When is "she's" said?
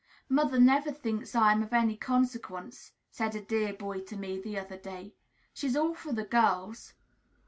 5.53-5.75